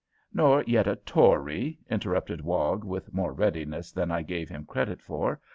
"Nor 0.33 0.63
yet 0.65 0.87
a 0.87 0.95
Tory," 0.95 1.77
interrupted 1.87 2.41
Wog, 2.41 2.83
with 2.83 3.13
more 3.13 3.33
readiness 3.33 3.91
than 3.91 4.09
I 4.09 4.23
gave 4.23 4.49
him 4.49 4.65
credit 4.65 4.99
for. 4.99 5.39